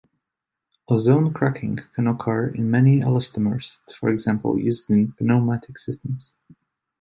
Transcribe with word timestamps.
Ozone 0.89 1.31
cracking 1.31 1.77
can 1.93 2.07
occur 2.07 2.47
in 2.47 2.71
many 2.71 3.01
elastomers 3.01 3.77
for 3.99 4.09
example 4.09 4.57
used 4.57 4.89
in 4.89 5.13
pneumatic 5.19 5.77
systems. 5.77 6.33